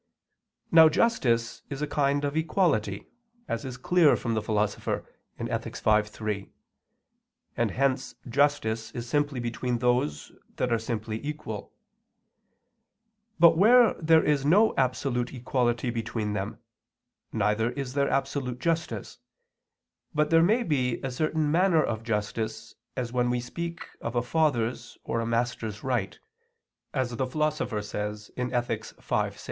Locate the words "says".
27.83-28.31